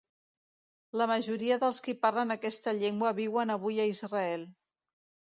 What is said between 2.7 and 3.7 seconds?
llengua viuen